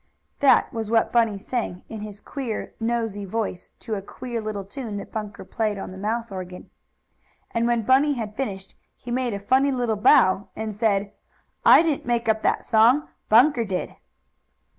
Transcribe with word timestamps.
That 0.39 0.73
was 0.73 0.89
what 0.89 1.11
Bunny 1.11 1.37
sang, 1.37 1.83
in 1.87 1.99
his 2.01 2.21
queer, 2.21 2.73
"nosey" 2.79 3.23
voice, 3.23 3.69
to 3.81 3.93
a 3.93 4.01
queer 4.01 4.41
little 4.41 4.65
tune 4.65 4.97
that 4.97 5.11
Bunker 5.11 5.45
played 5.45 5.77
on 5.77 5.91
the 5.91 5.97
mouth 5.99 6.31
organ. 6.31 6.71
And, 7.51 7.67
when 7.67 7.83
Bunny 7.83 8.13
had 8.13 8.35
finished, 8.35 8.73
he 8.95 9.11
made 9.11 9.35
a 9.35 9.39
funny 9.39 9.71
little 9.71 9.97
bow, 9.97 10.47
and 10.55 10.75
said: 10.75 11.11
"I 11.63 11.83
didn't 11.83 12.07
make 12.07 12.27
up 12.27 12.41
that 12.41 12.65
song. 12.65 13.09
Bunker 13.29 13.63
did!" 13.63 13.95